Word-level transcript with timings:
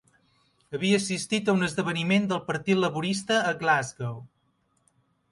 Havia 0.75 0.99
assistit 1.01 1.49
a 1.49 1.53
un 1.57 1.67
esdeveniment 1.67 2.25
del 2.31 2.41
Partit 2.47 2.81
Laborista 2.85 3.37
a 3.51 3.53
Glasgow. 3.59 4.17